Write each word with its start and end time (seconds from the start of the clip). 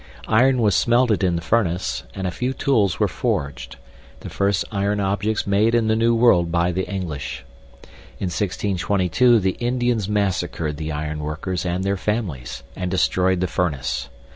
Iron 0.27 0.63
was 0.63 0.73
smelted 0.73 1.23
in 1.23 1.35
the 1.35 1.43
furnace, 1.43 2.05
and 2.15 2.25
a 2.25 2.31
few 2.31 2.53
tools 2.53 2.99
were 2.99 3.07
forged 3.07 3.75
the 4.21 4.31
first 4.31 4.65
iron 4.71 4.99
objects 4.99 5.45
made 5.45 5.75
in 5.75 5.89
the 5.89 5.95
New 5.95 6.15
World 6.15 6.51
by 6.51 6.71
the 6.71 6.89
English. 6.91 7.45
In 8.17 8.25
1622 8.33 9.39
the 9.39 9.57
Indians 9.59 10.09
massacred 10.09 10.77
the 10.77 10.91
ironworkers 10.91 11.67
and 11.67 11.83
their 11.83 11.97
families, 11.97 12.63
and 12.75 12.89
destroyed 12.89 13.41
the 13.41 13.45
furnace. 13.47 14.09